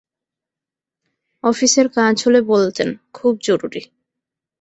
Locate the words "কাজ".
1.89-2.15